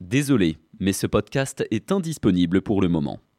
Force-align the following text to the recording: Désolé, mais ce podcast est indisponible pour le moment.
Désolé, 0.00 0.58
mais 0.78 0.92
ce 0.92 1.06
podcast 1.06 1.64
est 1.70 1.90
indisponible 1.90 2.60
pour 2.60 2.82
le 2.82 2.88
moment. 2.88 3.18